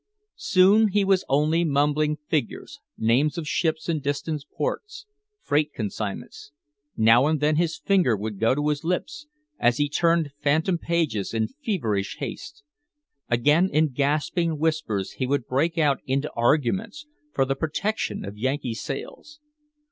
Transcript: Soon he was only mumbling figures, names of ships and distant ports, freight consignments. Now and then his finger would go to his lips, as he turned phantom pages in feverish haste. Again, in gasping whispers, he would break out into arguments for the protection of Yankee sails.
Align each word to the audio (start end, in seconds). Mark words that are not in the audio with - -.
Soon 0.41 0.87
he 0.87 1.05
was 1.05 1.23
only 1.29 1.63
mumbling 1.63 2.17
figures, 2.27 2.79
names 2.97 3.37
of 3.37 3.47
ships 3.47 3.87
and 3.87 4.01
distant 4.01 4.43
ports, 4.57 5.05
freight 5.43 5.73
consignments. 5.75 6.51
Now 6.97 7.27
and 7.27 7.39
then 7.39 7.57
his 7.57 7.77
finger 7.77 8.17
would 8.17 8.39
go 8.39 8.55
to 8.55 8.69
his 8.69 8.83
lips, 8.83 9.27
as 9.59 9.77
he 9.77 9.87
turned 9.87 10.31
phantom 10.41 10.79
pages 10.79 11.35
in 11.35 11.49
feverish 11.49 12.17
haste. 12.17 12.63
Again, 13.29 13.69
in 13.71 13.89
gasping 13.89 14.57
whispers, 14.57 15.11
he 15.11 15.27
would 15.27 15.45
break 15.45 15.77
out 15.77 15.99
into 16.07 16.31
arguments 16.35 17.05
for 17.31 17.45
the 17.45 17.53
protection 17.55 18.25
of 18.25 18.35
Yankee 18.39 18.73
sails. 18.73 19.39